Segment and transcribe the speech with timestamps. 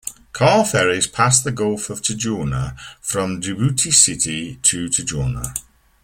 [0.33, 5.55] Car ferries pass the Gulf of Tadjoura from Djibouti City to Tadjoura.